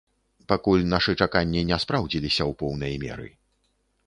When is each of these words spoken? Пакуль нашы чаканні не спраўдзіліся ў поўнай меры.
Пакуль 0.53 0.85
нашы 0.93 1.15
чаканні 1.25 1.61
не 1.73 1.79
спраўдзіліся 1.83 2.43
ў 2.49 2.61
поўнай 2.63 2.93
меры. 3.05 3.27